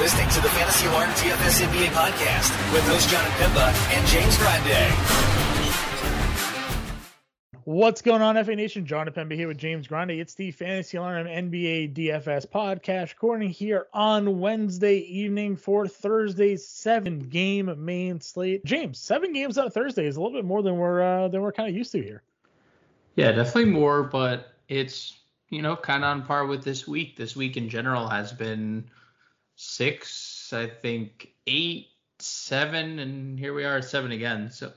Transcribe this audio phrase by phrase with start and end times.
[0.00, 4.90] listening to the Fantasy Alarm DFS NBA podcast with host John Pimba and James Grande.
[7.64, 8.86] What's going on, FA Nation?
[8.86, 10.12] John Pemba here with James Grande.
[10.12, 17.18] It's the Fantasy Alarm NBA DFS podcast, recording here on Wednesday evening for Thursday's seven
[17.18, 18.64] game main slate.
[18.64, 21.52] James, seven games on Thursday is a little bit more than we're uh, than we're
[21.52, 22.22] kind of used to here.
[23.16, 25.18] Yeah, definitely more, but it's
[25.50, 27.18] you know kind of on par with this week.
[27.18, 28.88] This week in general has been
[29.60, 34.50] six, I think eight, seven, and here we are at seven again.
[34.50, 34.72] So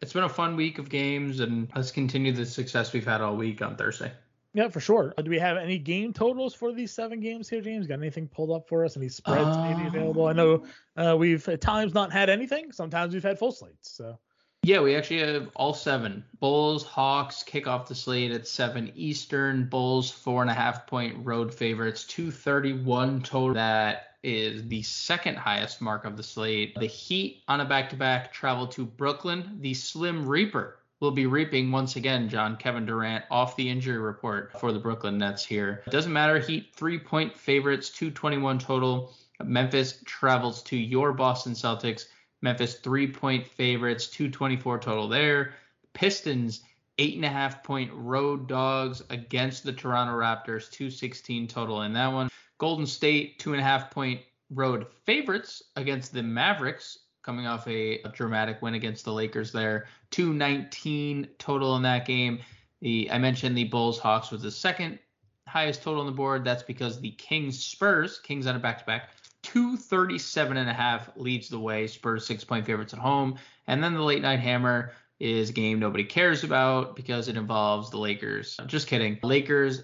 [0.00, 3.36] it's been a fun week of games, and let's continue the success we've had all
[3.36, 4.10] week on Thursday.
[4.54, 5.14] Yeah, for sure.
[5.16, 7.86] Uh, do we have any game totals for these seven games here, James?
[7.86, 8.96] Got anything pulled up for us?
[8.96, 10.26] Any spreads uh, maybe available?
[10.26, 10.64] I know
[10.96, 12.72] uh, we've at times not had anything.
[12.72, 13.90] Sometimes we've had full slates.
[13.90, 14.18] So.
[14.62, 16.24] Yeah, we actually have all seven.
[16.38, 19.68] Bulls, Hawks kick off the slate at seven Eastern.
[19.68, 23.54] Bulls four and a half point road favorites, 231 total.
[23.54, 26.74] That is the second highest mark of the slate.
[26.78, 29.58] The Heat on a back to back travel to Brooklyn.
[29.60, 34.52] The Slim Reaper will be reaping once again John Kevin Durant off the injury report
[34.60, 35.82] for the Brooklyn Nets here.
[35.86, 36.38] It doesn't matter.
[36.38, 39.12] Heat three point favorites, 221 total.
[39.42, 42.06] Memphis travels to your Boston Celtics.
[42.40, 45.54] Memphis three point favorites, 224 total there.
[45.92, 46.62] Pistons
[46.98, 52.12] eight and a half point road dogs against the Toronto Raptors, 216 total in that
[52.12, 52.28] one.
[52.62, 58.00] Golden State, two and a half point road favorites against the Mavericks, coming off a,
[58.02, 59.86] a dramatic win against the Lakers there.
[60.12, 62.38] 219 total in that game.
[62.80, 65.00] The I mentioned the Bulls Hawks was the second
[65.48, 66.44] highest total on the board.
[66.44, 69.08] That's because the Kings Spurs, Kings on a back to back,
[69.42, 71.88] 237 and a half leads the way.
[71.88, 73.40] Spurs six point favorites at home.
[73.66, 77.90] And then the late night hammer is a game nobody cares about because it involves
[77.90, 78.56] the Lakers.
[78.68, 79.18] Just kidding.
[79.24, 79.82] Lakers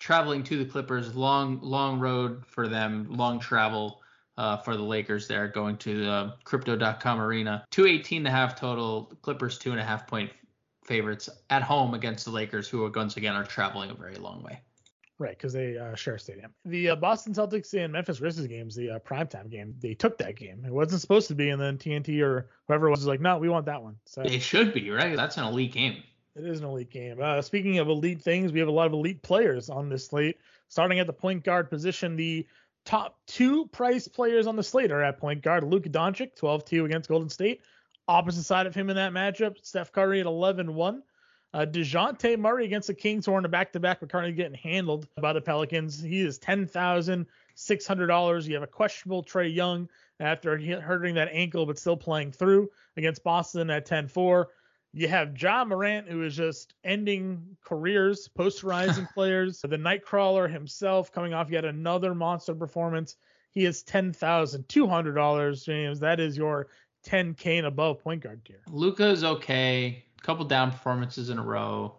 [0.00, 4.00] traveling to the Clippers, long long road for them, long travel
[4.36, 7.64] uh, for the Lakers there, going to the Crypto.com arena.
[7.70, 9.12] 218 and a half total.
[9.22, 10.30] Clippers two and a half point
[10.84, 14.60] favorites at home against the Lakers, who once again are traveling a very long way.
[15.18, 16.54] Right, because they uh, share a stadium.
[16.64, 20.34] The uh, Boston Celtics and Memphis Grizzlies games, the uh, primetime game, they took that
[20.34, 20.64] game.
[20.64, 23.66] It wasn't supposed to be, and then TNT or whoever was like, no, we want
[23.66, 23.96] that one.
[24.06, 25.14] So it should be, right?
[25.14, 26.02] That's an elite game.
[26.44, 27.18] It is an elite game.
[27.20, 30.38] Uh, speaking of elite things, we have a lot of elite players on this slate.
[30.68, 32.46] Starting at the point guard position, the
[32.84, 35.64] top two price players on the slate are at point guard.
[35.64, 37.60] Luka Doncic, 12-2 against Golden State.
[38.08, 41.02] Opposite side of him in that matchup, Steph Curry at 11-1.
[41.52, 45.08] Uh, Dejounte Murray against the Kings, who are in a back-to-back, but currently getting handled
[45.20, 46.00] by the Pelicans.
[46.00, 48.46] He is ten thousand six hundred dollars.
[48.46, 49.88] You have a questionable Trae Young
[50.20, 54.44] after hurting that ankle, but still playing through against Boston at 10-4.
[54.92, 59.60] You have Ja Morant, who is just ending careers, posterizing players.
[59.60, 63.16] The Nightcrawler himself coming off yet another monster performance.
[63.52, 66.00] He is ten thousand two hundred dollars, James.
[66.00, 66.68] That is your
[67.06, 68.60] 10k and above point guard tier.
[68.68, 70.04] Luka is okay.
[70.18, 71.94] A couple down performances in a row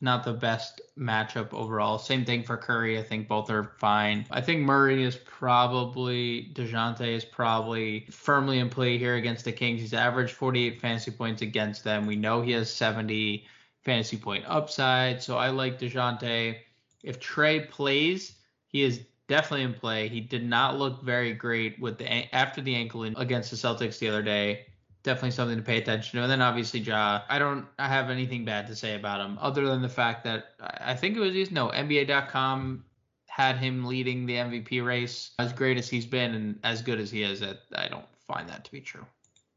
[0.00, 1.98] not the best matchup overall.
[1.98, 2.98] Same thing for Curry.
[2.98, 4.26] I think both are fine.
[4.30, 9.80] I think Murray is probably Dejounte is probably firmly in play here against the Kings.
[9.80, 12.06] He's averaged 48 fantasy points against them.
[12.06, 13.44] We know he has 70
[13.84, 15.22] fantasy point upside.
[15.22, 16.58] So I like Dejounte.
[17.02, 18.34] If Trae plays,
[18.68, 20.08] he is definitely in play.
[20.08, 24.08] He did not look very great with the after the ankle against the Celtics the
[24.08, 24.66] other day
[25.02, 26.22] definitely something to pay attention to.
[26.22, 29.66] And then obviously Ja, I don't I have anything bad to say about him other
[29.66, 32.84] than the fact that I think it was no NBA.com
[33.26, 35.30] had him leading the MVP race.
[35.38, 38.64] As great as he's been and as good as he is, I don't find that
[38.64, 39.06] to be true.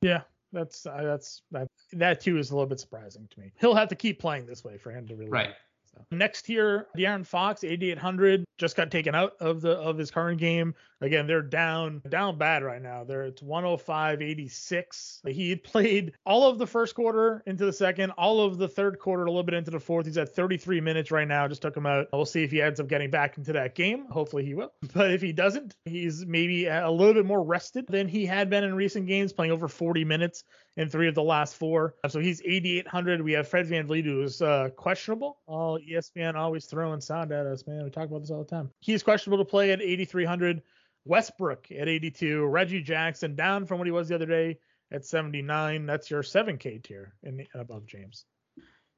[0.02, 0.22] Yeah,
[0.54, 3.52] that's uh, that's that that too is a little bit surprising to me.
[3.60, 5.32] He'll have to keep playing this way for him to really.
[5.32, 5.54] Right.
[5.94, 6.06] So.
[6.12, 10.74] Next here, De'Aaron Fox, 8800, just got taken out of the of his current game.
[11.02, 13.04] Again, they're down down bad right now.
[13.04, 15.28] They're it's 105-86.
[15.28, 19.26] He played all of the first quarter into the second, all of the third quarter,
[19.26, 20.06] a little bit into the fourth.
[20.06, 21.48] He's at 33 minutes right now.
[21.50, 22.08] Just took him out.
[22.14, 24.06] We'll see if he ends up getting back into that game.
[24.10, 24.72] Hopefully he will.
[24.94, 28.64] But if he doesn't, he's maybe a little bit more rested than he had been
[28.64, 30.44] in recent games, playing over 40 minutes
[30.78, 31.96] in three of the last four.
[32.10, 33.22] So he's 8,800.
[33.22, 35.38] We have Fred Van VanVleet, who's uh, questionable.
[35.48, 37.84] All ESPN always throwing sound at us, man.
[37.84, 38.51] We talk about this all the time.
[38.80, 40.62] He's questionable to play at 8,300.
[41.06, 42.46] Westbrook at 82.
[42.46, 44.60] Reggie Jackson down from what he was the other day
[44.92, 45.86] at 79.
[45.86, 48.26] That's your 7K tier in above James.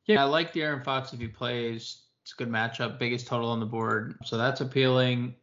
[0.05, 2.01] Yeah, I like De'Aaron Fox if he plays.
[2.23, 5.35] It's a good matchup, biggest total on the board, so that's appealing.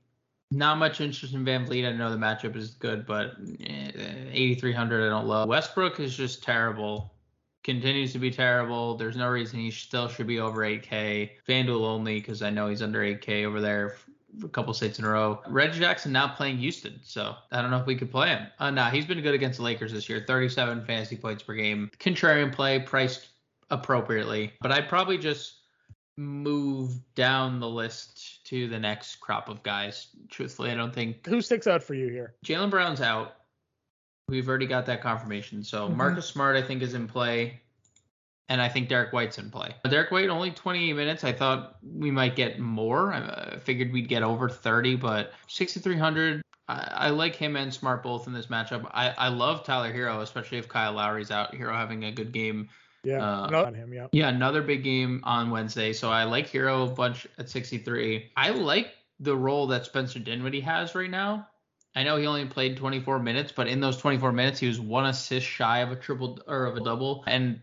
[0.50, 1.86] Not much interest in VanVleet.
[1.86, 3.90] I know the matchup is good, but eh,
[4.32, 5.48] 8,300 I don't love.
[5.48, 7.14] Westbrook is just terrible.
[7.62, 8.96] Continues to be terrible.
[8.96, 11.30] There's no reason he still should be over 8K.
[11.46, 13.96] FanDuel only because I know he's under 8K over there
[14.44, 15.40] a couple states in a row.
[15.48, 18.46] Red Jackson now playing Houston, so I don't know if we could play him.
[18.58, 20.24] Uh, nah, he's been good against the Lakers this year.
[20.26, 21.90] 37 fantasy points per game.
[21.98, 23.28] Contrarian play, priced
[23.70, 25.56] appropriately, but I'd probably just
[26.16, 30.08] move down the list to the next crop of guys.
[30.28, 32.34] Truthfully, I don't think Who sticks out for you here?
[32.44, 33.36] Jaylen Brown's out.
[34.30, 35.62] We've already got that confirmation.
[35.62, 35.96] So Mhm.
[35.96, 37.60] Marcus Smart, I think, is in play.
[38.48, 39.74] And I think Derrick White's in play.
[39.88, 41.22] Derrick White only 28 minutes.
[41.22, 43.12] I thought we might get more.
[43.12, 46.42] I figured we'd get over 30, but 6,300.
[46.68, 48.90] I, I like him and Smart both in this matchup.
[48.92, 51.54] I, I love Tyler Herro, especially if Kyle Lowry's out.
[51.54, 52.68] Herro having a good game.
[53.04, 53.92] Yeah, Uh, him.
[53.92, 54.08] Yeah.
[54.12, 55.92] Yeah, another big game on Wednesday.
[55.92, 58.30] So I like Herro a bunch at 63.
[58.36, 61.46] I like the role that Spencer Dinwiddie has right now.
[61.94, 65.06] I know he only played 24 minutes, but in those 24 minutes, he was one
[65.06, 67.60] assist shy of a triple or of a double and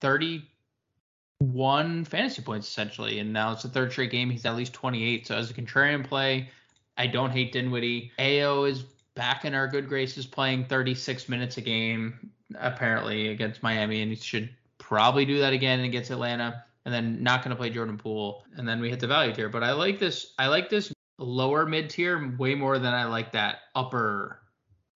[0.00, 3.18] 31 fantasy points essentially.
[3.18, 4.30] And now it's the third straight game.
[4.30, 5.26] He's at least 28.
[5.26, 6.50] So as a contrarian play,
[6.96, 8.12] I don't hate Dinwiddie.
[8.18, 8.84] Ayo is
[9.14, 14.16] back in our good graces, playing 36 minutes a game apparently against Miami, and he
[14.16, 16.64] should probably do that again against Atlanta.
[16.84, 19.50] And then not going to play Jordan Poole, and then we hit the value tier.
[19.50, 20.32] But I like this.
[20.38, 24.40] I like this lower mid tier way more than I like that upper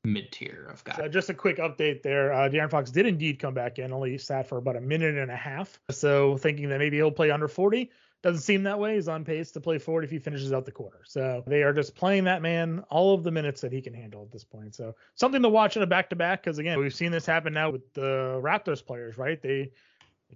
[0.05, 0.97] mid tier of guys.
[0.97, 2.33] So just a quick update there.
[2.33, 5.31] Uh, De'Aaron Fox did indeed come back in, only sat for about a minute and
[5.31, 5.79] a half.
[5.91, 7.91] So thinking that maybe he'll play under 40.
[8.23, 8.95] Doesn't seem that way.
[8.95, 11.01] He's on pace to play 40 if he finishes out the quarter.
[11.05, 14.23] So they are just playing that man all of the minutes that he can handle
[14.23, 14.77] at this point.
[14.77, 17.53] So something to watch in a back to back because again, we've seen this happen
[17.53, 19.43] now with the Raptors players, right?
[19.43, 19.73] They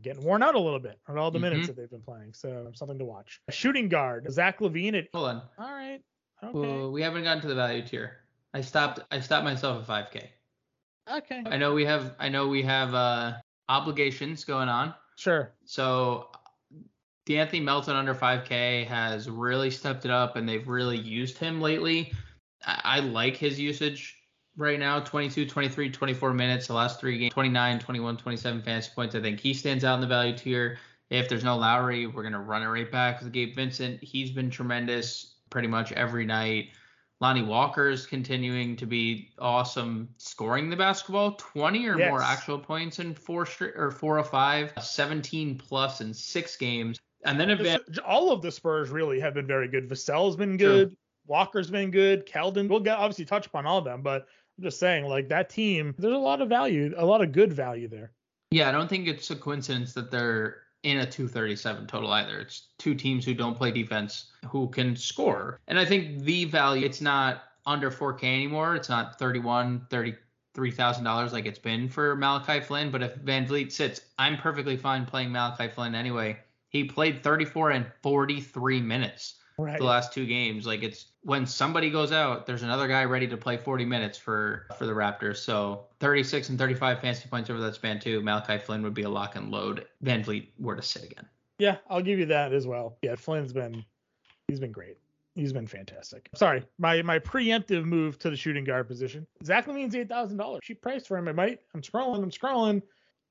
[0.03, 1.67] getting worn out a little bit on all the minutes Mhm.
[1.69, 2.33] that they've been playing.
[2.35, 3.41] So something to watch.
[3.49, 5.43] A shooting guard, Zach LaVine at Hold on.
[5.59, 6.01] all right.
[6.43, 6.59] Okay.
[6.59, 8.19] Well, we haven't gotten to the value tier.
[8.53, 9.01] I stopped.
[9.11, 10.31] I stopped myself at 5K.
[11.11, 11.43] okay.
[11.47, 12.15] I know we have.
[12.19, 13.35] I know we have uh,
[13.69, 14.95] obligations going on.
[15.17, 15.53] Sure.
[15.65, 16.31] So
[17.25, 22.13] D'Anthony Melton under 5K has really stepped it up, and they've really used him lately.
[22.65, 24.17] I, I like his usage
[24.57, 29.15] right now 22, 23, 24 minutes, the last three games 29, 21, 27 fantasy points.
[29.15, 30.79] I think he stands out in the value tier.
[31.11, 34.03] If there's no Lowry, we're going to run it right back with Gabe Vincent.
[34.03, 36.71] He's been tremendous pretty much every night.
[37.21, 42.99] Lonnie walker is continuing to be awesome scoring the basketball, 20 or more actual points
[42.99, 46.99] in four or four or five, 17 plus in six games.
[47.25, 49.89] And then advan- This- all of the Spurs really have been very good.
[49.89, 50.85] Vassell's been True.
[50.87, 50.97] good.
[51.27, 52.27] Walker's been good.
[52.27, 54.27] Keldon, we'll get obviously touch upon all of them, but
[54.59, 57.53] I'm just saying, like that team, there's a lot of value, a lot of good
[57.53, 58.13] value there.
[58.51, 62.39] Yeah, I don't think it's a coincidence that they're in a 237 total either.
[62.39, 65.61] It's two teams who don't play defense who can score.
[65.69, 68.77] And I think the value, it's not under 4K anymore.
[68.77, 72.91] It's not 31, 33,000 dollars like it's been for Malachi Flynn.
[72.91, 76.39] But if VanVleet sits, I'm perfectly fine playing Malachi Flynn anyway.
[76.71, 79.79] He played 34 and 43 minutes Right.
[79.79, 80.67] the last two games.
[80.67, 84.69] Like it's when somebody goes out, there's another guy ready to play 40 minutes for
[84.79, 85.39] for the Raptors.
[85.39, 88.21] So 36 and 35 fantasy points over that span too.
[88.23, 89.87] Malachi Flynn would be a lock and load.
[90.05, 91.27] VanVleet were to sit again.
[91.59, 92.97] Yeah, I'll give you that as well.
[93.03, 93.85] Yeah, Flynn's been,
[94.47, 94.99] he's been great.
[95.35, 96.29] He's been fantastic.
[96.37, 99.27] Sorry, my my preemptive move to the shooting guard position.
[99.45, 100.61] Zach LaVine's eight thousand dollars.
[100.63, 101.27] Cheap price for him.
[101.27, 101.59] I might.
[101.75, 102.23] I'm scrolling.
[102.23, 102.83] I'm scrolling.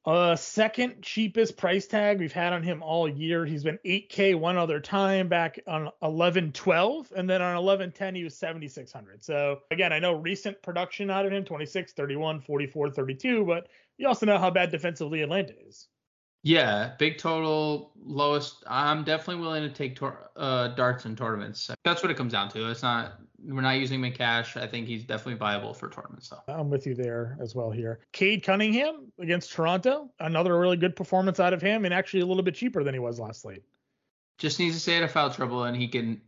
[0.06, 3.44] Uh, second cheapest price tag we've had on him all year.
[3.44, 8.38] He's been 8K one other time back on 1112, and then on 1110 he was
[8.38, 9.24] 7600.
[9.24, 14.08] So again, I know recent production out of him 26, 31, 44, 32, but you
[14.08, 15.88] also know how bad defensively Atlanta is.
[16.44, 18.64] Yeah, big total, lowest.
[18.68, 21.72] I'm definitely willing to take tor- uh, darts in tournaments.
[21.84, 22.70] That's what it comes down to.
[22.70, 23.20] It's not.
[23.48, 24.58] We're not using him in cash.
[24.58, 26.42] I think he's definitely viable for tournaments though.
[26.54, 28.00] I'm with you there as well here.
[28.12, 32.44] Cade Cunningham against Toronto, another really good performance out of him, and actually a little
[32.44, 33.64] bit cheaper than he was last slate.
[34.38, 36.22] just needs to stay out of foul trouble and he can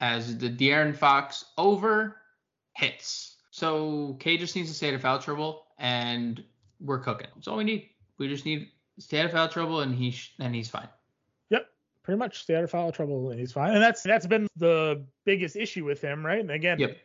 [0.00, 2.16] as the De'Aaron Fox over
[2.74, 3.36] hits.
[3.50, 6.42] So K just needs to stay out of foul trouble and
[6.80, 7.26] we're cooking.
[7.34, 7.88] That's all we need.
[8.18, 10.88] We just need to stay out of foul trouble and he sh- and he's fine.
[12.10, 13.72] Pretty much stay out of foul trouble and he's fine.
[13.72, 16.40] And that's that's been the biggest issue with him, right?
[16.40, 16.96] And again, Yep.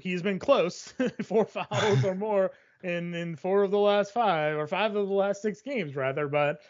[0.00, 2.52] he's been close, four fouls or more
[2.84, 6.28] in in four of the last five or five of the last six games rather.
[6.28, 6.60] But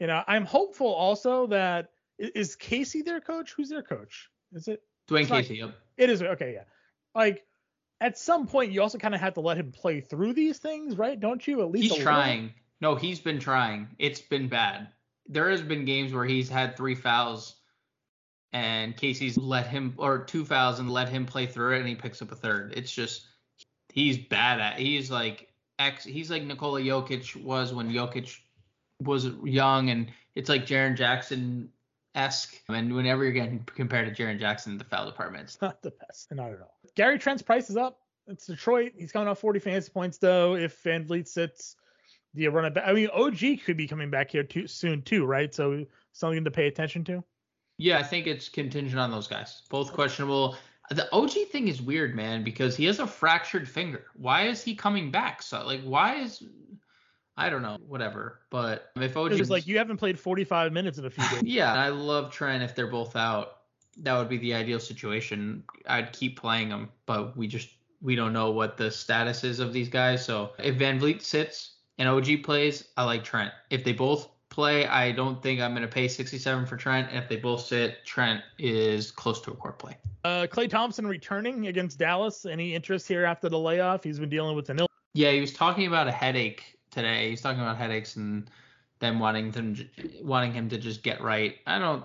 [0.00, 3.52] you know, I'm hopeful also that is Casey their coach?
[3.52, 4.30] Who's their coach?
[4.54, 5.74] Is it Dwane not- Casey, yep.
[5.98, 6.64] It is okay, yeah.
[7.14, 7.44] Like
[8.00, 10.96] at some point, you also kind of have to let him play through these things,
[10.96, 11.20] right?
[11.20, 11.60] Don't you?
[11.60, 12.54] At least He's trying.
[12.80, 13.88] No, he's been trying.
[13.98, 14.88] It's been bad.
[15.26, 17.56] There has been games where he's had three fouls
[18.52, 21.94] and Casey's let him or two fouls and let him play through it and he
[21.94, 22.74] picks up a third.
[22.76, 23.26] It's just
[23.92, 28.38] he's bad at he's like ex he's like Nikola Jokic was when Jokic
[29.00, 31.70] was young and it's like Jaren Jackson
[32.14, 32.60] esque.
[32.68, 36.32] And whenever you're getting compared to Jaren Jackson the foul department, it's not the best.
[36.32, 36.78] Not at all.
[36.94, 37.98] Gary Trent's price is up.
[38.26, 38.92] It's Detroit.
[38.96, 40.54] He's coming off 40 fantasy points though.
[40.54, 41.76] If VanVleet sits,
[42.34, 42.84] you run it back?
[42.86, 45.54] I mean, OG could be coming back here too soon too, right?
[45.54, 47.24] So something to pay attention to.
[47.78, 49.62] Yeah, I think it's contingent on those guys.
[49.68, 50.56] Both questionable.
[50.90, 54.04] The OG thing is weird, man, because he has a fractured finger.
[54.14, 55.42] Why is he coming back?
[55.42, 56.42] So like, why is
[57.36, 58.40] I don't know, whatever.
[58.50, 61.42] But if OG is like you haven't played 45 minutes in a few days.
[61.42, 63.58] yeah, I love Trent if they're both out.
[63.98, 65.64] That would be the ideal situation.
[65.86, 67.70] I'd keep playing them, but we just
[68.02, 70.24] we don't know what the status is of these guys.
[70.24, 73.52] So if VanVleet sits and OG plays, I like Trent.
[73.70, 77.08] If they both play, I don't think I'm going to pay 67 for Trent.
[77.10, 79.96] And if they both sit, Trent is close to a court play.
[80.24, 82.46] Uh, Klay Thompson returning against Dallas.
[82.46, 84.02] Any interest here after the layoff?
[84.04, 84.88] He's been dealing with an ill.
[85.12, 87.30] Yeah, he was talking about a headache today.
[87.30, 88.50] He's talking about headaches and
[89.00, 89.76] them wanting them
[90.22, 91.56] wanting him to just get right.
[91.66, 92.04] I don't.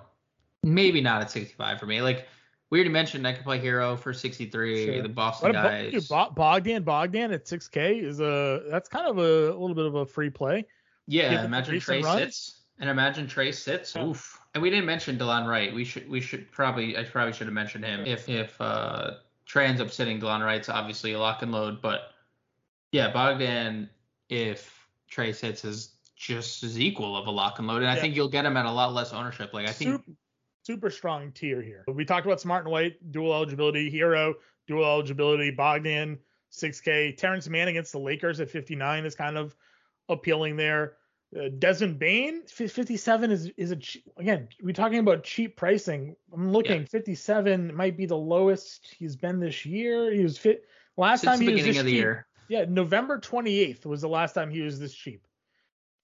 [0.63, 2.01] Maybe not at 65 for me.
[2.01, 2.27] Like
[2.69, 4.85] we already mentioned, I could play Herro for 63.
[4.85, 5.01] Sure.
[5.01, 5.91] The Boston what guys.
[5.91, 9.95] Dude, Bogdan Bogdan at 6K is a that's kind of a, a little bit of
[9.95, 10.65] a free play.
[11.07, 13.95] Yeah, imagine Trae sits and imagine Trae sits.
[13.95, 14.05] Yeah.
[14.05, 14.39] Oof.
[14.53, 15.73] And we didn't mention Delon Wright.
[15.73, 19.15] We should we should probably I probably should have mentioned him if if uh
[19.47, 20.19] Trae ends up sitting.
[20.19, 22.11] Delon Wright's obviously a lock and load, but
[22.91, 23.89] yeah, Bogdan
[24.29, 27.93] if Trae sits is just as equal of a lock and load, and yeah.
[27.93, 29.53] I think you'll get him at a lot less ownership.
[29.53, 30.11] Like I think super,
[30.63, 31.83] super strong tier here.
[31.87, 34.35] We talked about Smart and White, dual eligibility, Herro,
[34.67, 36.19] dual eligibility, Bogdan,
[36.51, 39.55] 6K, Terance Mann against the Lakers at 59 is kind of
[40.07, 40.93] appealing there.
[41.37, 43.77] Uh, Desmond Bane, 57 is is a
[44.17, 44.47] again.
[44.63, 46.15] We're talking about cheap pricing.
[46.33, 46.87] I'm looking, yeah.
[46.87, 50.11] 57 might be the lowest he's been this year.
[50.11, 50.63] He was fit
[50.97, 51.85] last Since time he was this cheap.
[51.85, 52.25] Year.
[52.47, 55.27] Yeah, November 28th was the last time he was this cheap.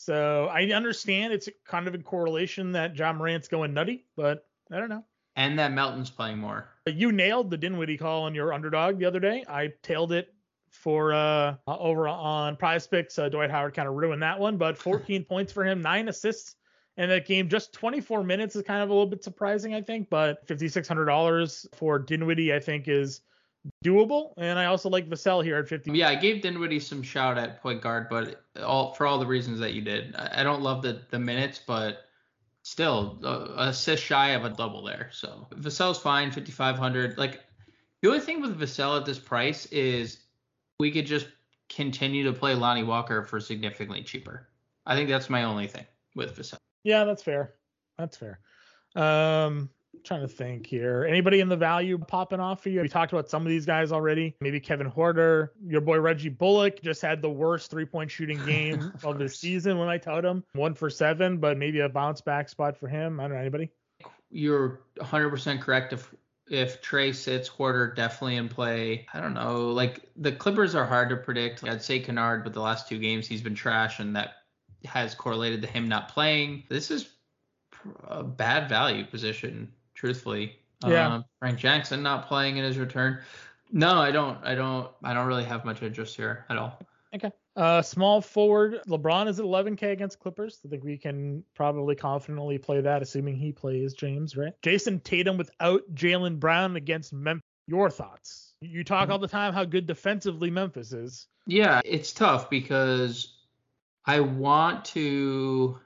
[0.06, 4.78] So I understand it's kind of in correlation that John Morant's going nutty, but I
[4.78, 5.04] don't know.
[5.36, 6.70] And that Melton's playing more.
[6.86, 9.44] You nailed the Dinwiddie call on your underdog the other day.
[9.50, 10.32] I tailed it
[10.70, 13.18] for uh, over on Prize Picks.
[13.18, 16.56] Uh, Dwight Howard kind of ruined that one, but 14 points for him, nine assists
[16.98, 17.50] in that game.
[17.50, 21.98] Just 24 minutes is kind of a little bit surprising, I think, but $5,600 for
[21.98, 23.22] Dinwiddie, I think, is
[23.84, 24.34] doable.
[24.38, 25.92] And I also like Vassell here at 50.
[25.92, 29.60] Yeah, I gave Dinwiddie some shout at point guard, but all for all the reasons
[29.60, 30.16] that you did.
[30.16, 32.06] I don't love the the minutes, but
[32.64, 35.10] still uh, assist shy of a double there.
[35.12, 37.18] So Vassell's fine, 5500.
[37.18, 37.42] Like
[38.02, 40.20] the only thing with Vassell at this price is
[40.80, 41.28] we could just
[41.70, 44.48] continue to play Lonnie Walker for significantly cheaper.
[44.86, 46.58] I think that's my only thing with Vassell.
[46.84, 47.54] Yeah, that's fair.
[47.98, 48.40] That's fair.
[48.96, 49.70] Um,
[50.04, 51.06] trying to think here.
[51.08, 52.82] Anybody in the value popping off for you?
[52.82, 54.36] We talked about some of these guys already.
[54.42, 58.94] Maybe Kevin Huerter, Your boy Reggie Bullock just had the worst three point shooting game
[58.96, 60.44] of, of the season when I told him.
[60.54, 63.20] One for seven, but maybe a bounce back spot for him.
[63.20, 63.40] I don't know.
[63.40, 63.72] Anybody?
[64.30, 65.94] You're 100% correct.
[65.94, 66.14] If
[66.48, 69.08] if Trae sits, Horder definitely in play.
[69.14, 69.70] I don't know.
[69.70, 71.64] Like the Clippers are hard to predict.
[71.64, 74.34] I'd say Kennard, but the last two games he's been trash, and that
[74.86, 76.64] has correlated to him not playing.
[76.70, 77.10] This is
[78.08, 79.72] a bad value position
[80.06, 80.60] truthfully.
[80.86, 81.16] Yeah.
[81.16, 83.20] Uh, Frank Jackson not playing in his return.
[83.72, 84.38] No, I don't.
[84.44, 84.92] I don't.
[85.04, 86.80] I don't really have much interest here at all.
[87.16, 87.32] Okay.
[87.56, 88.82] Uh, small forward.
[88.88, 90.60] LeBron is at 11K against Clippers.
[90.64, 94.54] I think we can probably confidently play that, assuming he plays James, right?
[94.62, 97.42] Jayson Tatum without Jaylen Brown against Memphis.
[97.68, 98.54] Your thoughts?
[98.62, 101.28] You talk all the time how good defensively Memphis is.
[101.48, 103.38] Yeah, it's tough because
[104.06, 105.80] I want to.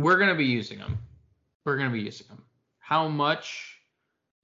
[0.00, 0.98] We're gonna be using them.
[1.64, 2.42] We're gonna be using them.
[2.82, 3.78] How much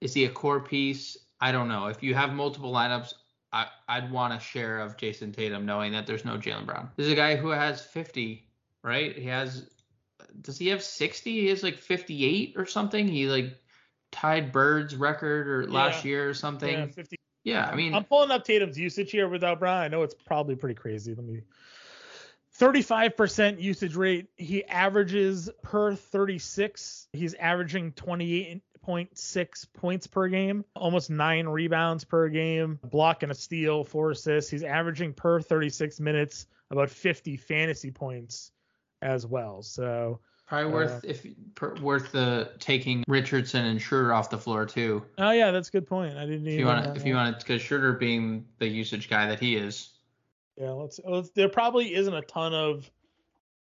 [0.01, 1.17] is he a core piece?
[1.41, 1.87] I don't know.
[1.87, 3.13] If you have multiple lineups,
[3.51, 3.67] I,
[3.99, 6.89] would want a share of Jayson Tatum, knowing that there's no Jaylen Brown.
[6.95, 8.47] There's a guy who has 50,
[8.83, 9.15] right?
[9.17, 9.69] He has.
[10.41, 11.31] Does he have 60?
[11.31, 13.07] He has like 58 or something.
[13.07, 13.57] He like
[14.11, 15.73] tied Bird's record or yeah.
[15.73, 16.79] last year or something.
[16.79, 17.17] Yeah, 50.
[17.43, 19.81] Yeah, I mean, I'm pulling up Tatum's usage here without Brown.
[19.81, 21.13] I know it's probably pretty crazy.
[21.13, 21.41] Let me
[22.59, 24.27] 35% usage rate.
[24.35, 27.07] He averages per 36.
[27.13, 33.83] He's averaging 28.6 points per game, almost nine rebounds per game, block and a steal,
[33.83, 34.51] four assists.
[34.51, 38.51] He's averaging per 36 minutes about 50 fantasy points
[39.01, 39.61] as well.
[39.61, 41.25] So probably worth uh, if
[41.55, 45.05] per, worth the taking Richardson and Schroeder off the floor too.
[45.17, 46.17] Oh yeah, that's a good point.
[46.17, 46.47] I didn't.
[46.47, 49.55] If you want, if you want, to, because Schroeder being the usage guy that he
[49.55, 49.91] is.
[50.59, 51.29] Yeah, let's, let's.
[51.31, 52.89] There probably isn't a ton of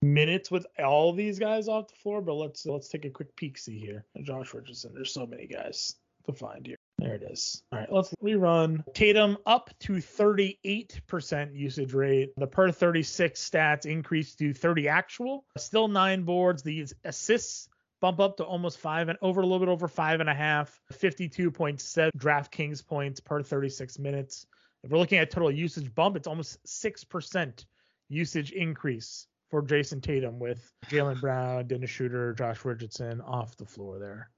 [0.02, 3.58] minutes with all these guys off the floor, but let's let's take a quick peek
[3.58, 4.04] see here.
[4.22, 4.92] Josh Richardson.
[4.94, 5.94] There's so many guys
[6.26, 6.76] to find here.
[6.98, 7.62] There it is.
[7.70, 8.82] All right, let's rerun.
[8.94, 12.32] Tatum up to 38% usage rate.
[12.36, 15.44] The per 36 stats increased to 30 actual.
[15.58, 16.62] Still nine boards.
[16.62, 17.68] The assists
[18.00, 20.80] bump up to almost five and over a little bit over five and a half,
[20.94, 24.46] 52.7 DraftKings points per 36 minutes.
[24.86, 27.64] If we're looking at total usage bump, it's almost 6%
[28.08, 33.98] usage increase for Jayson Tatum with Jaylen Brown, Dennis Schroeder, Josh Richardson off the floor
[33.98, 34.30] there.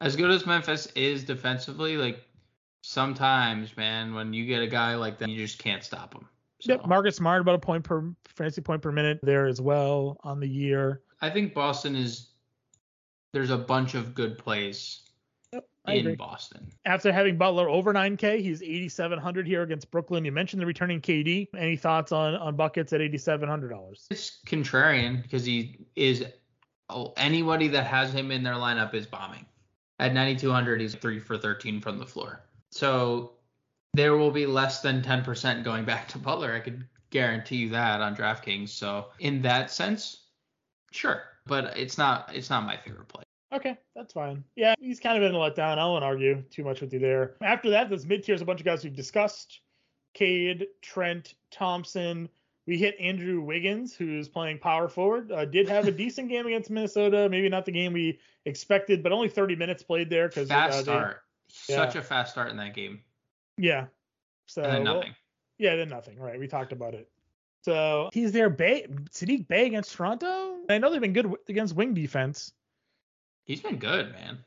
[0.00, 2.26] As good as Memphis is defensively, like
[2.80, 6.26] sometimes, man, when you get a guy like that, you just can't stop him.
[6.62, 6.72] So.
[6.72, 10.40] Yep, Marcus Smart about a point per fantasy point per minute there as well on
[10.40, 11.02] the year.
[11.20, 12.30] I think Boston is
[13.34, 15.02] there's a bunch of good plays
[15.88, 16.14] in.
[16.14, 16.70] Boston.
[16.84, 20.24] After having Butler over 9K, he's 8,700 here against Brooklyn.
[20.24, 21.48] You mentioned the returning KD.
[21.56, 24.06] Any thoughts on on buckets at $8,700?
[24.10, 26.24] It's contrarian because he is
[26.88, 29.46] oh, anybody that has him in their lineup is bombing.
[29.98, 32.44] At 9,200, he's three for 13 from the floor.
[32.70, 33.32] So
[33.94, 36.52] there will be less than 10% going back to Butler.
[36.52, 38.70] I could guarantee you that on DraftKings.
[38.70, 40.24] So in that sense,
[40.90, 43.24] sure, but it's not it's not my favorite play.
[43.52, 44.44] Okay, that's fine.
[44.56, 45.78] Yeah, he's kind of been a letdown.
[45.78, 47.34] I won't argue too much with you there.
[47.42, 49.60] After that, this mid tier is a bunch of guys we've discussed:
[50.14, 52.28] Cade, Trent, Thompson.
[52.66, 55.32] We hit Andrew Wiggins, who's playing power forward.
[55.32, 57.28] Uh, did have a decent game against Minnesota.
[57.28, 60.82] Maybe not the game we expected, but only 30 minutes played there because fast uh,
[60.82, 61.22] start.
[61.48, 62.00] Such yeah.
[62.00, 63.00] a fast start in that game.
[63.58, 63.86] Yeah.
[64.46, 65.08] So and then nothing.
[65.08, 65.16] Well,
[65.58, 66.18] yeah, then nothing.
[66.18, 66.38] Right.
[66.38, 67.08] We talked about it.
[67.64, 68.50] So he's there.
[68.50, 70.58] Bey Saddiq Bey against Toronto.
[70.68, 72.52] I know they've been good against wing defense.
[73.44, 74.38] He's been good, man.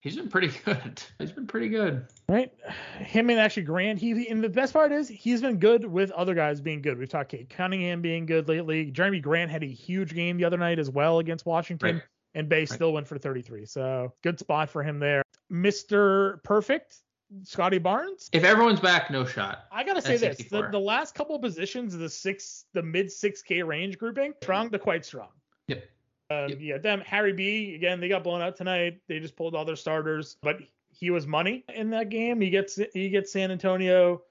[0.00, 1.02] He's been pretty good.
[1.18, 2.06] He's been pretty good.
[2.28, 2.52] Right.
[2.98, 3.98] Him and actually Grant.
[3.98, 6.98] He and the best part is he's been good with other guys being good.
[6.98, 8.90] We've talked Cade Cunningham being good lately.
[8.90, 11.96] Jerami Grant had a huge game the other night as well against Washington.
[11.96, 12.02] Right.
[12.34, 12.68] And Bey right.
[12.68, 13.66] still went for 33.
[13.66, 15.22] So good spot for him there.
[15.52, 16.42] Mr.
[16.42, 16.96] Perfect,
[17.42, 18.28] Scottie Barnes.
[18.32, 19.66] If everyone's back, no shot.
[19.70, 23.62] I gotta say this: the, the, last couple positions, the six, the mid six K
[23.62, 25.28] range grouping, strong to quite strong.
[25.68, 25.84] Yep.
[26.32, 26.58] Um, yep.
[26.60, 28.00] Yeah, them Harry B again.
[28.00, 29.00] They got blown out tonight.
[29.08, 30.58] They just pulled all their starters, but
[30.90, 32.40] he was money in that game.
[32.40, 34.22] He gets he gets San Antonio.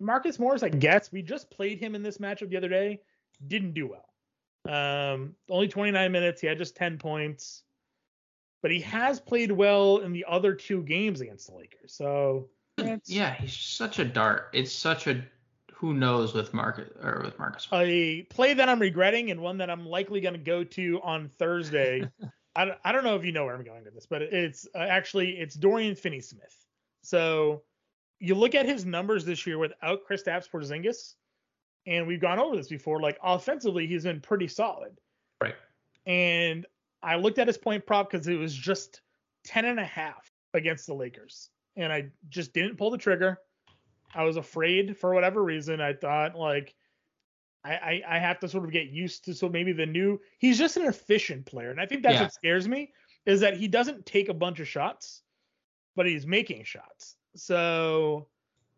[0.00, 3.00] Marcus Morris, I guess we just played him in this matchup the other day.
[3.46, 4.04] Didn't do well.
[4.66, 6.40] Um, only 29 minutes.
[6.40, 7.64] He had just 10 points
[8.64, 11.92] but he has played well in the other two games against the Lakers.
[11.92, 12.48] So
[13.04, 14.48] yeah, he's such a dart.
[14.54, 15.22] It's such a
[15.84, 17.68] who knows with Marcus or with Marcus.
[17.70, 21.28] A play that I'm regretting and one that I'm likely going to go to on
[21.38, 22.08] Thursday.
[22.56, 24.78] I, I don't know if you know where I'm going with this, but it's uh,
[24.78, 26.56] actually it's Dorian Finney-Smith.
[27.02, 27.64] So
[28.18, 31.16] you look at his numbers this year without Kristaps Porzingis,
[31.86, 33.02] and we've gone over this before.
[33.02, 34.98] Like offensively, he's been pretty solid.
[35.42, 35.54] Right.
[36.06, 36.64] And
[37.02, 39.02] I looked at his point prop because it was just
[39.44, 41.50] 10 and a half against the Lakers.
[41.76, 43.38] And I just didn't pull the trigger.
[44.14, 45.80] I was afraid for whatever reason.
[45.80, 46.74] I thought like
[47.64, 50.58] I, I, I have to sort of get used to so maybe the new he's
[50.58, 51.70] just an efficient player.
[51.70, 52.22] And I think that's yeah.
[52.22, 52.92] what scares me
[53.26, 55.22] is that he doesn't take a bunch of shots,
[55.96, 57.16] but he's making shots.
[57.36, 58.28] So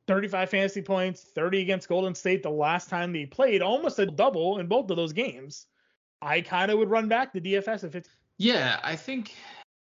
[0.07, 4.59] 35 fantasy points, 30 against Golden State the last time they played, almost a double
[4.59, 5.67] in both of those games.
[6.23, 8.09] I kind of would run back the DFS if it's.
[8.39, 9.35] Yeah, I think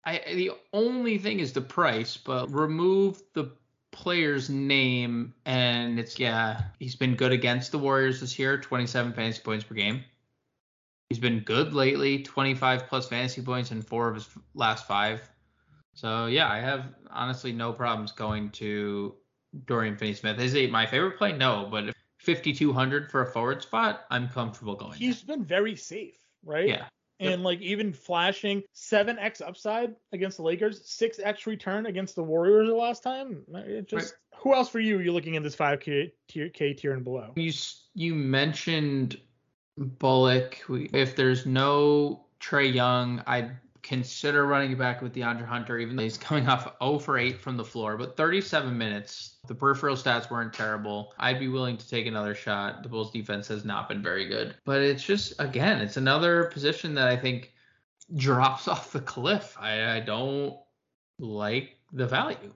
[0.04, 3.52] I the only thing is the price, but remove the
[3.92, 9.40] player's name and it's yeah, he's been good against the Warriors this year, 27 fantasy
[9.42, 10.02] points per game.
[11.08, 15.30] He's been good lately, 25 plus fantasy points in four of his last five.
[15.94, 19.14] So yeah, I have honestly no problems going to
[19.66, 20.40] Dorian Finney-Smith.
[20.40, 21.32] Is he my favorite play?
[21.32, 24.94] No, but 5200 for a forward spot, I'm comfortable going.
[24.94, 25.36] He's there.
[25.36, 26.68] been very safe right?
[26.68, 26.86] Yeah.
[27.22, 27.40] And yep.
[27.40, 33.04] like even flashing 7x upside against the Lakers, 6x return against the Warriors the last
[33.04, 33.44] time.
[33.54, 34.40] It just right.
[34.40, 37.30] who else for you are you looking at this 5k tier, K tier and below?
[37.36, 37.52] You
[37.94, 39.20] you mentioned
[39.78, 40.58] Bullock.
[40.68, 46.02] If there's no Trae Young, I'd consider running it back with DeAndre Hunter, even though
[46.04, 47.96] he's coming off 0 for 8 from the floor.
[47.96, 51.12] But 37 minutes, the peripheral stats weren't terrible.
[51.18, 52.82] I'd be willing to take another shot.
[52.82, 54.54] The Bulls defense has not been very good.
[54.64, 57.52] But it's just, again, it's another position that I think
[58.14, 59.56] drops off the cliff.
[59.58, 60.56] I, I don't
[61.18, 62.52] like the value.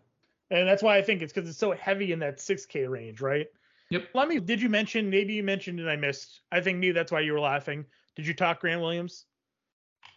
[0.51, 3.49] And that's why I think it's because it's so heavy in that 6K range, right?
[3.91, 4.09] Yep.
[4.15, 6.41] Let me, did you mention, maybe you mentioned and I missed.
[6.53, 7.85] I think me, that's why you were laughing.
[8.15, 9.27] Did you talk Grant Williams?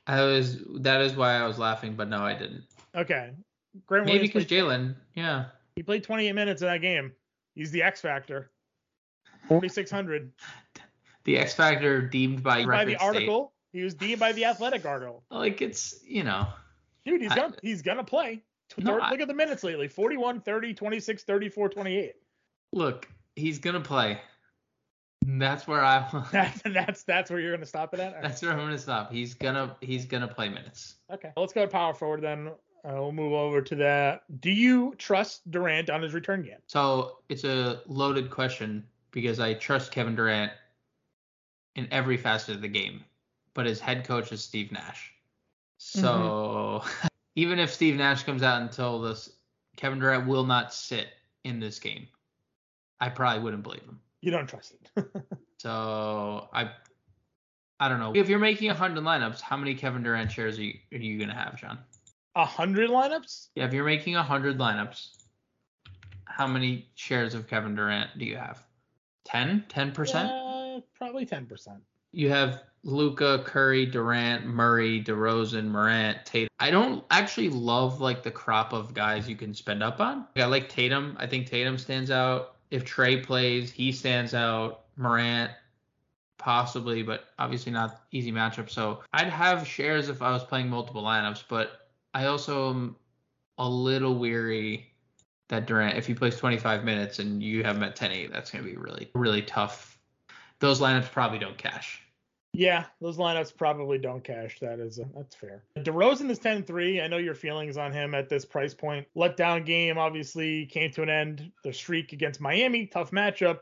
[0.10, 2.64] I was that is why I was laughing, but no, I didn't.
[2.96, 3.32] Okay.
[3.86, 5.46] Grant Maybe because Jaylen, yeah.
[5.76, 7.14] He played 28 minutes in that game.
[7.54, 8.50] He's the X factor.
[9.48, 10.32] 4600.
[11.26, 13.54] The X factor deemed by by the article.
[13.72, 13.80] State.
[13.80, 15.24] He was deemed by the Athletic article.
[15.30, 16.48] Like it's you know.
[17.06, 18.42] Dude, he's gonna he's gonna play.
[18.80, 19.88] No, look I, at the minutes lately.
[19.88, 22.14] 41, 30, 26, 34, 28.
[22.74, 24.20] Look, he's gonna play.
[25.26, 26.26] That's where I.
[26.32, 28.14] That's that's that's where you're gonna stop it at.
[28.14, 28.22] Right.
[28.22, 29.12] That's where I'm gonna stop.
[29.12, 30.96] He's gonna he's gonna play minutes.
[31.12, 32.50] Okay, let's go to power forward then.
[32.86, 34.24] Uh, we'll move over to that.
[34.40, 36.60] Do you trust Durant on his return game?
[36.68, 40.54] So it's a loaded question because I trust Kevin Durant
[41.76, 43.04] in every facet of the game,
[43.54, 45.14] but his head coach is Steve Nash.
[45.78, 46.84] So
[47.36, 49.30] even if Steve Nash comes out and tells us
[49.76, 51.08] Kevin Durant will not sit
[51.44, 52.08] in this game,
[53.02, 54.00] I probably wouldn't believe him.
[54.22, 55.06] You don't trust it.
[55.60, 56.70] So I
[57.82, 58.14] I don't know.
[58.16, 61.30] If you're making 100 lineups, how many Kevin Durant shares are you, are you going
[61.30, 61.80] to have, John?
[62.36, 63.48] A hundred lineups?
[63.56, 65.10] Yeah, if you're making 100 lineups,
[66.26, 68.64] how many shares of Kevin Durant do you have?
[69.26, 69.66] 10?
[69.70, 70.78] 10%?
[70.78, 71.80] Uh, probably ten percent.
[72.12, 76.48] You have Luka, Curry, Durant, Murray, DeRozan, Morant, Tatum.
[76.60, 80.26] I don't actually love like the crop of guys you can spend up on.
[80.36, 81.16] I like Tatum.
[81.20, 82.56] I think Tatum stands out.
[82.72, 84.86] If Trae plays, he stands out.
[85.00, 85.52] Morant,
[86.38, 88.70] possibly, but obviously not easy matchup.
[88.70, 92.96] So I'd have shares if I was playing multiple lineups, but I also am
[93.58, 94.92] a little weary
[95.48, 98.64] that Durant, if he plays 25 minutes and you have him at 10-8, that's going
[98.64, 99.98] to be really, really tough.
[100.60, 102.02] Those lineups probably don't cash.
[102.54, 104.60] Yeah, those lineups probably don't cash.
[104.60, 105.64] That is, uh, that's fair.
[105.78, 107.04] DeRozan is 10-3.
[107.04, 109.08] I know your feelings on him at this price point.
[109.16, 111.52] Letdown game obviously came to an end.
[111.64, 113.60] The streak against Miami, tough matchup.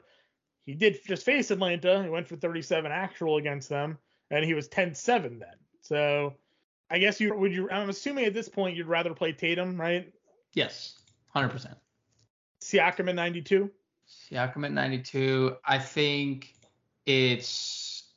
[0.65, 2.03] He did just face Atlanta.
[2.03, 3.97] He went for 37 actual against them,
[4.31, 5.55] and he was 10-7 then.
[5.81, 6.33] So
[6.89, 7.69] I guess you would you.
[7.69, 10.11] I'm assuming at this point you'd rather play Tatum, right?
[10.53, 10.99] Yes,
[11.35, 11.75] 100%.
[12.61, 13.69] Siakam at 92.
[14.09, 15.55] Siakam at 92.
[15.63, 16.53] I think
[17.05, 17.57] it's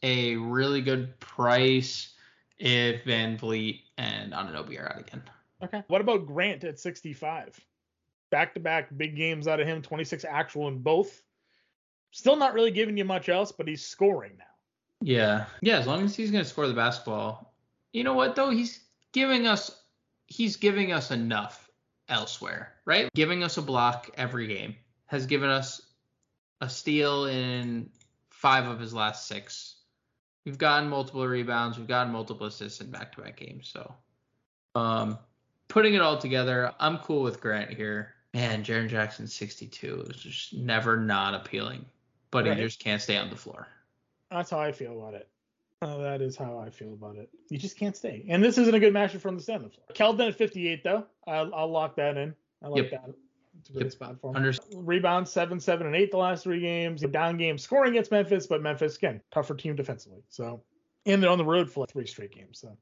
[0.02, 2.12] a really good price
[2.58, 5.22] if VanVleet and Anunoby are out again.
[5.62, 5.82] Okay.
[5.88, 7.58] What about Grant at 65?
[8.30, 11.22] Back to back big games out of him, 26 actual in both.
[12.12, 14.44] Still not really giving you much else, but he's scoring now.
[15.02, 15.44] Yeah.
[15.60, 17.54] Yeah, as long as he's going to score the basketball.
[17.92, 18.50] You know what though?
[18.50, 18.80] He's
[19.12, 19.82] giving us
[20.26, 21.68] he's giving us enough
[22.08, 23.08] elsewhere, right?
[23.14, 24.76] Giving us a block every game.
[25.06, 25.82] Has given us
[26.60, 27.90] a steal in
[28.30, 29.76] 5 of his last 6.
[30.44, 33.94] We've gotten multiple rebounds, we've gotten multiple assists in back-to-back games, so
[34.74, 35.18] um
[35.68, 38.14] putting it all together, I'm cool with Grant here.
[38.35, 41.85] Man, Jaren Jackson 62 is just never not appealing,
[42.31, 42.57] but Right.
[42.57, 43.68] he just can't stay on the floor.
[44.31, 45.29] That's how I feel about it.
[45.83, 47.29] Uh, that is how I feel about it.
[47.48, 48.24] You just can't stay.
[48.29, 49.87] And this isn't a good matchup from the stand floor.
[49.94, 51.05] Keldon at 58 though.
[51.26, 52.35] I'll, I'll lock that in.
[52.62, 52.90] I like Yep.
[52.90, 53.14] that.
[53.61, 53.92] It's a good Yep.
[53.92, 54.37] spot for him.
[54.37, 57.03] Under- Rebounds seven, seven, and eight the last three games.
[57.03, 60.23] Down game scoring against Memphis, but Memphis again tougher team defensively.
[60.29, 60.62] So
[61.07, 62.59] and they're on the road for like three straight games.
[62.61, 62.77] So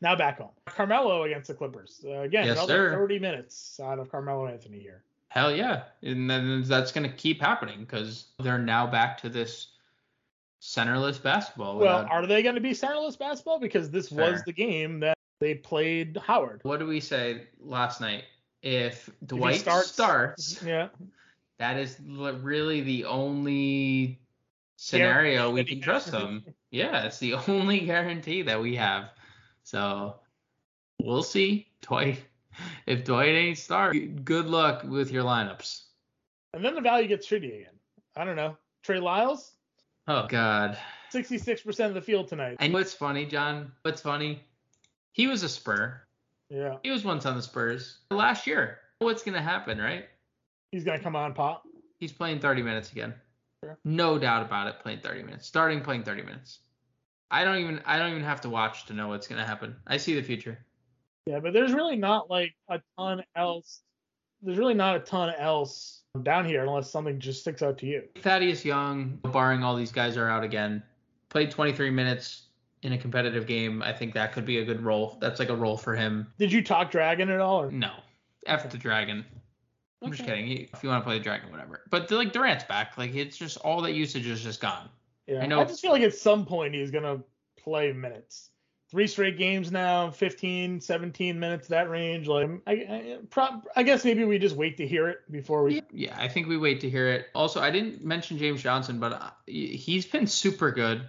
[0.00, 0.50] now back home.
[0.66, 2.04] Carmelo against the Clippers.
[2.06, 2.94] Uh, again, Yes, another sir.
[2.94, 5.04] 30 minutes out of Carmelo Anthony here.
[5.28, 5.84] Hell yeah.
[6.02, 9.68] And then that's going to keep happening because they're now back to this
[10.60, 11.78] centerless basketball.
[11.78, 13.58] Well, without- are they going to be centerless basketball?
[13.60, 16.60] Because this was the game that they played Howard.
[16.64, 18.24] what did we say last night?
[18.62, 20.88] If Dwight starts- starts, Yeah.
[21.58, 24.20] that is really the only
[24.76, 26.44] scenario we can trust them.
[26.72, 29.10] Yeah, it's the only guarantee that we have.
[29.64, 30.20] So
[31.02, 31.66] we'll see.
[31.80, 32.22] Dwight,
[32.86, 35.82] if Dwight ain't start, good luck with your lineups.
[36.54, 37.74] And then the value gets shitty again.
[38.16, 38.56] I don't know.
[38.84, 39.50] Trey Lyles,
[40.06, 40.78] Oh God.
[41.12, 42.56] 66% of the field tonight.
[42.60, 43.72] And what's funny, John?
[43.82, 44.40] What's funny?
[45.10, 46.00] He was a Spur.
[46.50, 46.76] Yeah.
[46.82, 48.78] He was once on the Spurs last year.
[48.98, 50.06] What's gonna happen, right?
[50.72, 51.64] He's going to come on pop.
[51.98, 53.14] He's playing 30 minutes again.
[53.62, 53.76] Sure.
[53.84, 54.80] No doubt about it.
[54.80, 55.46] Playing 30 minutes.
[55.46, 56.60] Starting playing 30 minutes.
[57.30, 59.76] I don't even I don't even have to watch to know what's gonna happen.
[59.86, 60.58] I see the future.
[61.26, 63.82] Yeah, but there's really not like a ton else.
[64.42, 68.02] There's really not a ton else down here unless something just sticks out to you.
[68.18, 70.82] Thaddeus Young, barring all these guys are out again,
[71.28, 72.46] played 23 minutes
[72.82, 73.82] in a competitive game.
[73.82, 75.18] I think that could be a good role.
[75.20, 76.32] That's like a role for him.
[76.38, 77.62] Did you talk Dragon at all?
[77.62, 77.70] Or?
[77.70, 77.92] No,
[78.46, 78.68] F Okay.
[78.70, 79.24] the Dragon.
[80.02, 80.46] I'm just kidding.
[80.46, 81.82] He- If you want to play the Dragon, whatever.
[81.90, 82.96] But like Durant's back.
[82.96, 84.88] Like it's just all that usage is just gone.
[85.26, 85.42] Yeah.
[85.42, 87.22] I know- I just feel like at some point he's going to
[87.62, 88.48] play minutes.
[88.90, 92.26] Three straight games now, 15, 17 minutes, that range.
[92.26, 95.82] Like, I, I, pro- I guess maybe we just wait to hear it before we.
[95.92, 97.26] Yeah, I think we wait to hear it.
[97.32, 101.02] Also, I didn't mention James Johnson, but uh, he's been super good.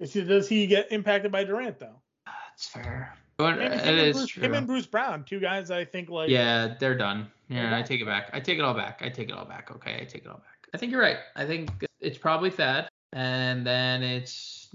[0.00, 2.00] Is he- Does he get impacted by Durant though?
[2.26, 3.14] That's fair.
[3.36, 4.42] But Maybe it him, Bruce, true.
[4.42, 6.28] him and Bruce Brown, two guys I think like.
[6.28, 7.30] Yeah, they're done.
[7.48, 8.28] They're Yeah, I take it back.
[8.34, 9.00] I take it all back.
[9.02, 9.70] I take it all back.
[9.70, 10.68] Okay, I take it all back.
[10.74, 11.16] I think you're right.
[11.36, 14.68] I think it's probably Thad, and then it's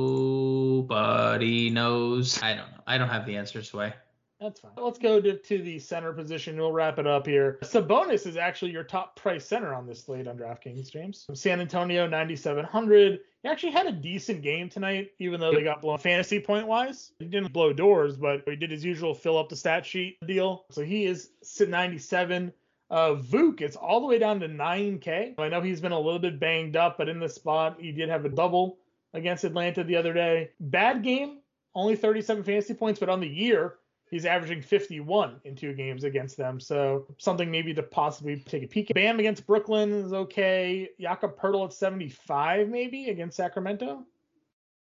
[0.00, 2.42] nobody knows.
[2.42, 2.82] I don't know.
[2.86, 3.92] I don't have the answers, way.
[4.40, 4.72] That's fine.
[4.76, 6.56] Let's go to, to the center position.
[6.56, 7.58] We'll wrap it up here.
[7.62, 11.24] Sabonis is actually your top price center on this slate on DraftKings, James.
[11.26, 13.20] From San Antonio, 9,700.
[13.42, 17.12] He actually had a decent game tonight, even though they got blown fantasy point wise.
[17.18, 20.66] He didn't blow doors, but he did his usual fill up the stat sheet deal.
[20.70, 22.52] So he is 97.
[22.90, 25.38] Uh, Vuk, it's all the way down to 9K.
[25.38, 28.08] I know he's been a little bit banged up, but in this spot, he did
[28.10, 28.78] have a double
[29.14, 30.50] against Atlanta the other day.
[30.58, 31.38] Bad game,
[31.74, 33.76] only 37 fantasy points, but on the year,
[34.10, 36.60] he's averaging 51 in two games against them.
[36.60, 38.92] So something maybe to possibly take a peek.
[38.94, 40.88] Bam against Brooklyn is okay.
[41.00, 44.04] Jakob Poeltl at 75 maybe against Sacramento.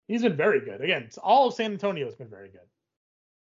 [0.09, 0.83] He's been very good.
[0.83, 2.61] Again, all of San Antonio has been very good.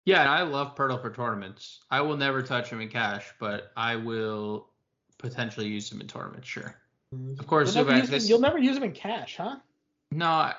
[0.05, 1.81] Yeah, and I love Poeltl for tournaments.
[1.91, 4.69] I will never touch him in cash, but I will
[5.17, 6.47] potentially use him in tournaments.
[6.47, 6.75] Sure.
[7.13, 7.39] Mm-hmm.
[7.39, 9.57] Of course, you'll never, Zubac, use him, you'll never use him in cash, huh?
[10.11, 10.51] No,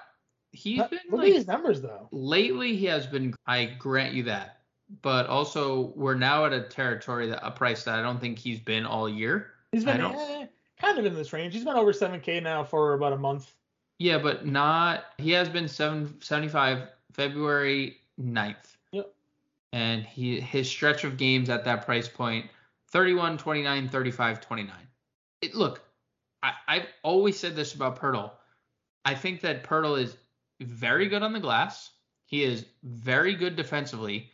[0.52, 2.09] he's Look been at like his numbers though.
[2.12, 2.76] lately.
[2.76, 3.35] He has been.
[3.46, 4.58] I grant you that,
[5.03, 8.61] but also we're now at a territory that a price that I don't think he's
[8.61, 9.53] been all year.
[9.72, 10.46] He's been eh,
[10.81, 11.55] kind of in this range.
[11.55, 13.53] He's been over 7K now for about a month.
[13.98, 15.07] Yeah, but not.
[15.18, 18.77] He has been seven seventy five February 9th.
[18.92, 19.12] Yep.
[19.72, 22.46] And he his stretch of games at that price point
[22.90, 24.74] 31, 29, 35, 29.
[25.42, 25.83] It, look,
[26.42, 28.31] I, I've always said this about Poeltl.
[29.05, 30.16] I think that Poeltl is
[30.61, 31.90] very good on the glass.
[32.27, 34.31] He is very good defensively.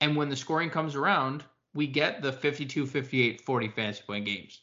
[0.00, 4.60] And when the scoring comes around, we get the 52, 58, 40 fantasy point games.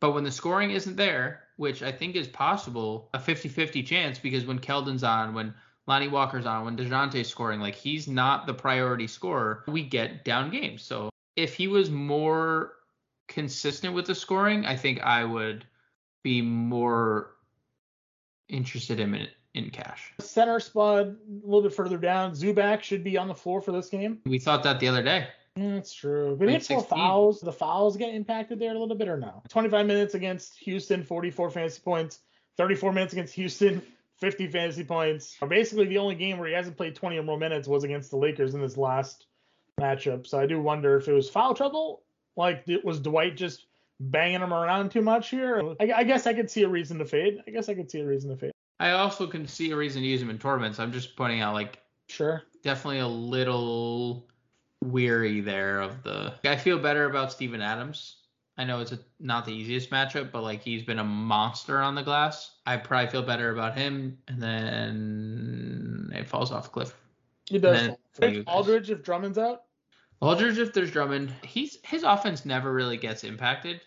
[0.00, 4.44] But when the scoring isn't there, which I think is possible, a 50-50 chance because
[4.44, 5.54] when Keldon's on, when
[5.86, 10.50] Lonnie Walker's on, when DeJounte's scoring, like he's not the priority scorer, we get down
[10.50, 10.82] games.
[10.82, 12.72] So if he was more
[13.28, 15.64] consistent with the scoring, I think I would
[16.22, 17.36] be more
[18.48, 20.12] interested in it in cash.
[20.20, 22.32] Center spot a little bit further down.
[22.32, 24.18] Zubac should be on the floor for this game.
[24.26, 25.28] We thought that the other day.
[25.56, 26.36] Yeah, that's true.
[26.38, 27.40] But he had four fouls.
[27.40, 29.42] The fouls get impacted there a little bit or no?
[29.48, 32.20] 25 minutes against Houston, 44 fantasy points.
[32.58, 33.82] 34 minutes against Houston,
[34.20, 35.36] 50 fantasy points.
[35.48, 38.16] Basically, the only game where he hasn't played 20 or more minutes was against the
[38.18, 39.26] Lakers in this last
[39.80, 40.26] matchup.
[40.26, 42.02] So I do wonder if it was foul trouble.
[42.36, 43.66] Like, it- was Dwight just
[43.98, 45.74] banging him around too much here?
[45.80, 47.38] I, I guess I could see a reason to fade.
[47.46, 48.52] I guess I could see a reason to fade.
[48.78, 50.78] I also can see a reason to use him in tournaments.
[50.78, 52.42] I'm just pointing out like Sure.
[52.62, 54.28] definitely a little
[54.84, 56.34] weary there of the.
[56.44, 58.16] I feel better about Steven Adams.
[58.58, 61.94] I know it's a, not the easiest matchup, but like he's been a monster on
[61.94, 62.56] the glass.
[62.66, 66.94] I probably feel better about him, and then it falls off a cliff.
[67.48, 67.90] He does.
[68.46, 69.62] Aldridge if Drummond's out.
[70.20, 73.82] Aldridge, if there's Drummond, he's his offense never really gets impacted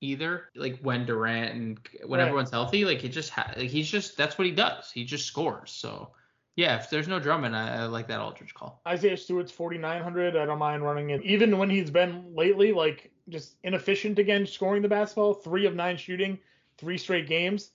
[0.00, 0.50] either.
[0.54, 2.26] Like when Durant and when Right.
[2.26, 4.90] everyone's healthy, like it just ha- like he's just that's what he does.
[4.90, 5.70] He just scores.
[5.70, 6.10] So
[6.56, 8.80] yeah, if there's no Drummond, I, I like that Aldridge call.
[8.86, 10.36] Isaiah Stewart's 4,900.
[10.36, 11.22] I don't mind running it.
[11.24, 15.96] Even when he's been lately, like just inefficient again, scoring the basketball, three of nine
[15.96, 16.38] shooting,
[16.78, 17.70] three straight games,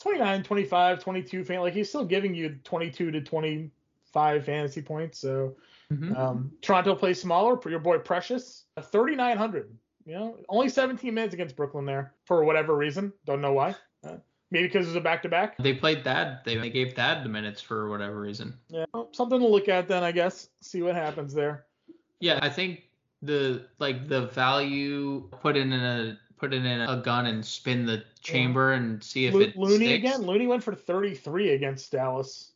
[0.00, 1.44] 29, 25, 22.
[1.44, 5.18] fan- Like he's still giving you 22 to 25 fantasy points.
[5.18, 5.56] So
[5.90, 6.16] Mhm.
[6.16, 7.58] um, Toronto plays smaller.
[7.70, 9.70] Your boy Precious, 3,900.
[10.10, 13.12] You know, only 17 minutes against Brooklyn there for whatever reason.
[13.26, 13.76] Don't know why.
[14.02, 14.16] Uh,
[14.50, 15.56] maybe because it was a back to back.
[15.58, 16.40] They played Thad.
[16.44, 18.58] They, they gave Thad the minutes for whatever reason.
[18.70, 20.48] Yeah, something to look at then, I guess.
[20.62, 21.66] See what happens there.
[22.18, 22.82] Yeah, I think
[23.22, 28.02] the like the value put in a put it in a gun and spin the
[28.20, 30.08] chamber and see if Lo- it Looney sticks.
[30.08, 30.26] again.
[30.26, 32.50] Looney went for 33 against Dallas.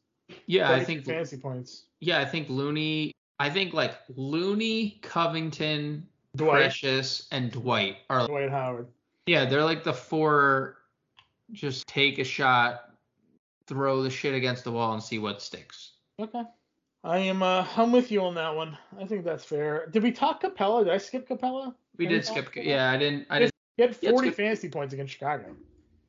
[0.46, 1.84] Yeah, I think fantasy points.
[2.00, 3.12] yeah, I think Looney.
[3.38, 6.62] I think like Looney, Covington, Dwight.
[6.62, 8.88] Precious, and Dwight are Dwight Howard.
[9.26, 10.78] yeah, they're like the four.
[11.52, 12.90] Just take a shot,
[13.66, 15.92] throw the shit against the wall, and see what sticks.
[16.18, 16.42] Okay.
[17.04, 17.42] I am.
[17.42, 18.76] Uh, I'm with you on that one.
[18.98, 19.86] I think that's fair.
[19.88, 20.84] Did we talk Capela?
[20.84, 21.74] Did I skip Capela?
[21.98, 22.50] We did skip.
[22.52, 23.26] about Yeah, I didn't.
[23.28, 23.52] I didn't.
[23.76, 24.36] He had 40 good.
[24.36, 25.54] fantasy points against Chicago.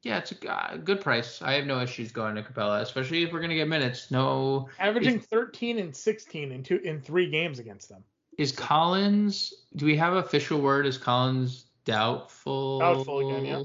[0.04, 1.42] Yeah, it's a uh, good price.
[1.42, 4.12] I have no issues going to Capela, especially if we're gonna get minutes.
[4.12, 8.04] No, Averaging 13 and 16 in two in three games against them.
[8.38, 9.54] Is Collins?
[9.76, 10.86] Do we have official word?
[10.86, 12.80] Is Collins doubtful?
[12.80, 13.64] Doubtful again, yeah.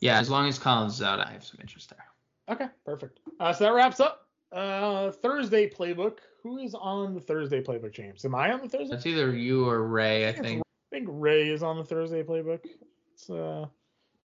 [0.00, 2.04] Yeah, as long as Collins is out, I have some interest there.
[2.48, 3.20] Okay, perfect.
[3.38, 6.18] Uh, so that wraps up uh, Thursday playbook.
[6.42, 8.24] Who is on the Thursday playbook, James?
[8.24, 8.90] Am I on the Thursday?
[8.90, 10.60] That's either you or Ray, I think.
[10.60, 12.64] I think Ray is on the Thursday playbook.
[13.10, 13.66] Let's uh,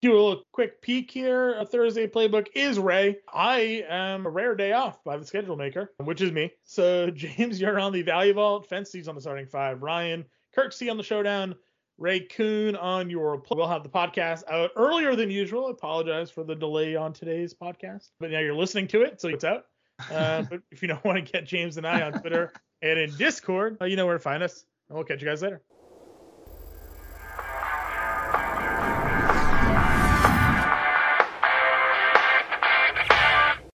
[0.03, 1.55] do a little quick peek here.
[1.59, 3.19] A Thursday playbook is Ray.
[3.33, 6.53] I am a rare day off by the schedule maker, which is me.
[6.65, 8.69] So James, you're on the value vault.
[8.69, 9.83] Fency's on the starting five.
[9.83, 10.25] Ryan,
[10.57, 11.55] Kirksey on the showdown.
[11.99, 13.39] Ray Kuhn on your.
[13.41, 15.69] pl- We'll have the podcast out earlier than usual.
[15.69, 19.29] I apologize for the delay on today's podcast, but now you're listening to it, so
[19.29, 19.65] it's out.
[20.13, 23.17] Uh, but if you don't want to get James and I on Twitter and in
[23.17, 25.63] Discord, uh, you know where to find us We'll catch you guys later.